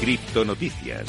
Criptonoticias. 0.00 1.04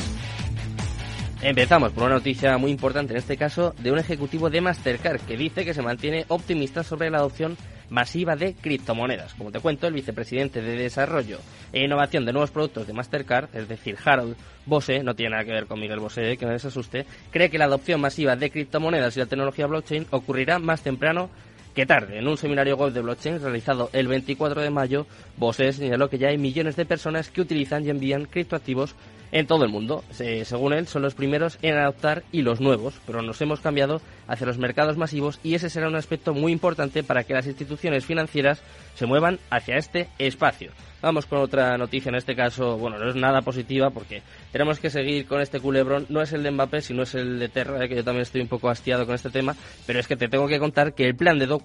Empezamos 1.42 1.94
por 1.94 2.04
una 2.04 2.16
noticia 2.16 2.58
muy 2.58 2.72
importante, 2.72 3.14
en 3.14 3.20
este 3.20 3.38
caso, 3.38 3.74
de 3.80 3.92
un 3.92 3.98
ejecutivo 3.98 4.50
de 4.50 4.60
Mastercard 4.60 5.22
que 5.22 5.38
dice 5.38 5.64
que 5.64 5.74
se 5.74 5.82
mantiene 5.82 6.26
optimista 6.28 6.84
sobre 6.84 7.10
la 7.10 7.20
adopción 7.20 7.58
masiva 7.90 8.36
de 8.36 8.54
criptomonedas. 8.54 9.34
Como 9.34 9.52
te 9.52 9.62
cuento, 9.62 9.88
el 9.88 9.94
vicepresidente 9.94 10.62
de 10.62 10.76
Desarrollo 10.76 11.40
e 11.72 11.84
Innovación 11.84 12.26
de 12.26 12.34
Nuevos 12.34 12.52
Productos 12.52 12.86
de 12.86 12.94
Mastercard, 12.94 13.48
es 13.54 13.70
decir, 13.70 13.98
Harold 14.04 14.36
Bose, 14.66 15.04
no 15.04 15.16
tiene 15.16 15.32
nada 15.32 15.46
que 15.46 15.52
ver 15.52 15.68
con 15.68 15.80
Miguel 15.80 16.00
Bose, 16.00 16.38
que 16.38 16.46
no 16.46 16.52
les 16.52 16.66
asuste, 16.66 17.06
cree 17.32 17.50
que 17.50 17.58
la 17.58 17.66
adopción 17.66 18.02
masiva 18.02 18.36
de 18.36 18.52
criptomonedas 18.52 19.16
y 19.16 19.22
la 19.22 19.26
tecnología 19.26 19.68
blockchain 19.68 20.08
ocurrirá 20.12 20.60
más 20.60 20.82
temprano 20.82 21.30
que 21.74 21.86
tarde. 21.86 22.20
En 22.20 22.28
un 22.28 22.38
seminario 22.38 22.76
web 22.76 22.94
de 22.94 23.02
blockchain 23.02 23.42
realizado 23.42 23.90
el 23.94 24.08
24 24.08 24.62
de 24.62 24.70
mayo, 24.70 25.06
Bose 25.38 25.74
señaló 25.74 26.10
que 26.10 26.18
ya 26.18 26.30
hay 26.30 26.38
millones 26.38 26.76
de 26.76 26.86
personas 26.86 27.30
que 27.30 27.42
utilizan 27.42 27.86
y 27.86 27.90
envían 27.90 28.26
criptoactivos 28.26 28.96
en 29.32 29.48
todo 29.48 29.64
el 29.64 29.72
mundo. 29.72 30.04
según 30.12 30.74
él, 30.74 30.88
son 30.88 31.02
los 31.02 31.16
primeros 31.16 31.58
en 31.62 31.78
adoptar 31.78 32.24
y 32.32 32.42
los 32.42 32.62
nuevos, 32.62 33.00
pero 33.06 33.22
nos 33.22 33.42
hemos 33.42 33.60
cambiado 33.60 34.02
hacia 34.28 34.48
los 34.48 34.58
mercados 34.58 34.98
masivos 34.98 35.40
y 35.44 35.56
ese 35.56 35.70
será 35.70 35.88
un 35.88 35.96
aspecto 35.96 36.34
muy 36.34 36.52
importante 36.52 37.04
para 37.04 37.24
que 37.24 37.34
las 37.34 37.48
instituciones 37.48 38.06
financieras 38.06 38.62
se 38.96 39.06
muevan 39.06 39.40
hacia 39.50 39.78
este 39.78 40.08
espacio. 40.20 40.72
Vamos 41.02 41.26
con 41.26 41.40
otra 41.40 41.76
noticia, 41.80 42.10
en 42.10 42.16
este 42.16 42.36
caso, 42.36 42.78
bueno, 42.78 43.00
no 43.00 43.10
es 43.10 43.16
nada 43.16 43.42
positiva 43.42 43.90
porque 43.90 44.22
tenemos 44.52 44.80
que 44.80 44.92
seguir 44.92 45.26
con 45.26 45.42
este 45.42 45.60
culebrón. 45.60 46.06
No 46.10 46.22
es 46.22 46.32
el 46.32 46.44
de 46.44 46.52
Mbappé, 46.52 46.82
sino 46.82 47.02
es 47.02 47.16
el 47.16 47.40
de 47.40 47.50
Terra, 47.50 47.84
eh, 47.84 47.90
que 47.90 47.96
yo 47.96 48.04
también 48.04 48.22
estoy 48.22 48.42
un 48.42 48.48
poco 48.48 48.70
hastiado 48.70 49.08
con 49.08 49.16
este 49.16 49.32
tema, 49.32 49.56
pero 49.88 50.00
es 50.00 50.08
que 50.08 50.16
te 50.16 50.28
tengo 50.28 50.48
que 50.48 50.60
contar 50.60 50.94
que 50.94 51.08
el 51.08 51.16
plan 51.16 51.40
de 51.40 51.48
Do 51.48 51.60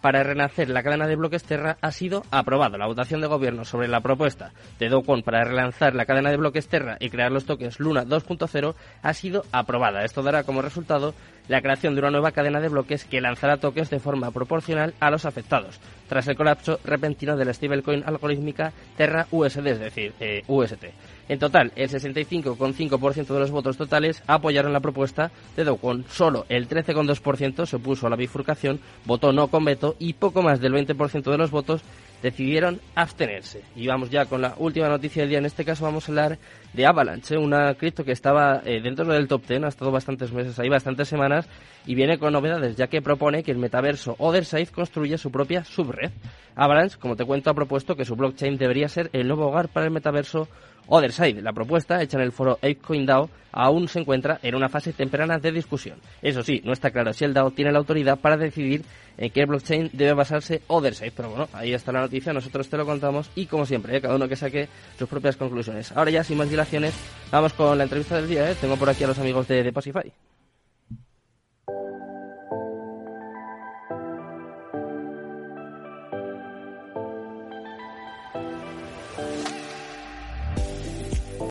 para 0.00 0.22
renacer 0.22 0.70
la 0.70 0.84
cadena 0.84 1.08
de 1.08 1.16
bloques 1.16 1.42
Terra 1.42 1.78
ha 1.80 1.90
sido 1.90 2.22
aprobado. 2.30 2.78
La 2.78 2.86
votación 2.86 3.20
de 3.20 3.26
gobierno 3.26 3.64
sobre 3.64 3.88
la 3.88 4.00
propuesta 4.00 4.52
de 4.78 4.88
Do 4.88 5.02
para 5.02 5.42
relanzar 5.42 5.96
la 5.96 6.06
cadena 6.06 6.30
de 6.30 6.36
bloques 6.36 6.68
Terra 6.68 6.96
y 7.06 7.10
crear 7.10 7.32
los 7.32 7.46
toques 7.46 7.80
Luna 7.80 8.04
2.0 8.04 8.74
ha 9.02 9.14
sido 9.14 9.44
aprobada. 9.52 10.04
Esto 10.04 10.22
dará 10.22 10.44
como 10.44 10.62
resultado 10.62 11.14
la 11.48 11.62
creación 11.62 11.94
de 11.94 12.00
una 12.00 12.10
nueva 12.10 12.32
cadena 12.32 12.60
de 12.60 12.68
bloques 12.68 13.04
que 13.04 13.20
lanzará 13.20 13.58
toques 13.58 13.90
de 13.90 14.00
forma 14.00 14.30
proporcional 14.30 14.94
a 15.00 15.10
los 15.10 15.24
afectados, 15.24 15.80
tras 16.08 16.26
el 16.28 16.36
colapso 16.36 16.80
repentino 16.84 17.36
de 17.36 17.44
la 17.44 17.52
stablecoin 17.52 18.02
algorítmica 18.04 18.72
Terra 18.96 19.26
USD, 19.30 19.66
es 19.66 19.80
decir, 19.80 20.12
eh, 20.20 20.42
UST. 20.48 20.86
En 21.28 21.38
total, 21.38 21.72
el 21.74 21.88
65,5% 21.88 23.26
de 23.26 23.40
los 23.40 23.50
votos 23.50 23.76
totales 23.76 24.22
apoyaron 24.26 24.72
la 24.72 24.80
propuesta 24.80 25.30
de 25.56 25.64
Dokwon. 25.64 26.04
Solo 26.08 26.46
el 26.48 26.68
13,2% 26.68 27.66
se 27.66 27.76
opuso 27.76 28.06
a 28.06 28.10
la 28.10 28.16
bifurcación, 28.16 28.80
votó 29.04 29.32
no 29.32 29.48
con 29.48 29.64
veto 29.64 29.96
y 29.98 30.12
poco 30.12 30.42
más 30.42 30.60
del 30.60 30.74
20% 30.74 31.30
de 31.30 31.38
los 31.38 31.50
votos 31.50 31.82
decidieron 32.26 32.80
abstenerse. 32.96 33.62
Y 33.76 33.86
vamos 33.86 34.10
ya 34.10 34.26
con 34.26 34.42
la 34.42 34.54
última 34.58 34.88
noticia 34.88 35.22
del 35.22 35.28
día. 35.28 35.38
En 35.38 35.46
este 35.46 35.64
caso 35.64 35.84
vamos 35.84 36.08
a 36.08 36.12
hablar 36.12 36.38
de 36.72 36.84
Avalanche, 36.84 37.38
una 37.38 37.72
cripto 37.74 38.02
que 38.02 38.10
estaba 38.10 38.62
eh, 38.64 38.80
dentro 38.82 39.04
del 39.06 39.28
top 39.28 39.46
10, 39.46 39.62
ha 39.62 39.68
estado 39.68 39.92
bastantes 39.92 40.32
meses 40.32 40.58
ahí, 40.58 40.68
bastantes 40.68 41.06
semanas, 41.06 41.48
y 41.86 41.94
viene 41.94 42.18
con 42.18 42.32
novedades, 42.32 42.74
ya 42.74 42.88
que 42.88 43.00
propone 43.00 43.44
que 43.44 43.52
el 43.52 43.58
metaverso 43.58 44.16
Otherside 44.18 44.66
construya 44.66 45.18
su 45.18 45.30
propia 45.30 45.62
subred. 45.62 46.10
Avalanche, 46.56 46.98
como 46.98 47.14
te 47.14 47.24
cuento, 47.24 47.48
ha 47.48 47.54
propuesto 47.54 47.94
que 47.94 48.04
su 48.04 48.16
blockchain 48.16 48.58
debería 48.58 48.88
ser 48.88 49.08
el 49.12 49.28
nuevo 49.28 49.46
hogar 49.46 49.68
para 49.68 49.86
el 49.86 49.92
metaverso 49.92 50.48
Otherside. 50.88 51.42
La 51.42 51.52
propuesta, 51.52 52.02
hecha 52.02 52.16
en 52.16 52.24
el 52.24 52.32
foro 52.32 52.52
ApeCoin 52.52 53.06
DAO, 53.06 53.28
aún 53.52 53.88
se 53.88 54.00
encuentra 54.00 54.38
en 54.42 54.54
una 54.54 54.68
fase 54.68 54.92
temprana 54.92 55.38
de 55.38 55.52
discusión. 55.52 55.98
Eso 56.22 56.42
sí, 56.42 56.60
no 56.64 56.72
está 56.72 56.90
claro 56.90 57.12
si 57.12 57.24
el 57.24 57.34
DAO 57.34 57.50
tiene 57.50 57.72
la 57.72 57.78
autoridad 57.78 58.18
para 58.18 58.36
decidir 58.36 58.84
en 59.18 59.30
qué 59.30 59.46
blockchain 59.46 59.90
debe 59.92 60.12
basarse 60.12 60.62
Otherside. 60.66 61.12
Pero 61.14 61.30
bueno, 61.30 61.48
ahí 61.52 61.72
está 61.72 61.92
la 61.92 62.00
noticia, 62.00 62.32
nosotros 62.32 62.68
te 62.68 62.76
lo 62.76 62.84
contamos 62.84 63.30
y 63.34 63.46
como 63.46 63.66
siempre, 63.66 63.96
¿eh? 63.96 64.00
cada 64.00 64.16
uno 64.16 64.28
que 64.28 64.36
saque 64.36 64.68
sus 64.98 65.08
propias 65.08 65.36
conclusiones. 65.36 65.92
Ahora 65.92 66.10
ya, 66.10 66.24
sin 66.24 66.38
más 66.38 66.50
dilaciones, 66.50 66.94
vamos 67.30 67.52
con 67.52 67.76
la 67.76 67.84
entrevista 67.84 68.16
del 68.16 68.28
día. 68.28 68.50
¿eh? 68.50 68.54
Tengo 68.60 68.76
por 68.76 68.90
aquí 68.90 69.04
a 69.04 69.08
los 69.08 69.18
amigos 69.18 69.48
de 69.48 69.62
Deposify. 69.62 70.12